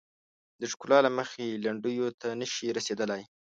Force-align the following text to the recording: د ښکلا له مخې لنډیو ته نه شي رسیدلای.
د 0.61 0.63
ښکلا 0.71 0.99
له 1.05 1.11
مخې 1.17 1.61
لنډیو 1.65 2.07
ته 2.21 2.27
نه 2.39 2.47
شي 2.53 2.67
رسیدلای. 2.77 3.21